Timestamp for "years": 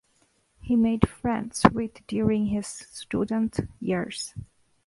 3.79-4.33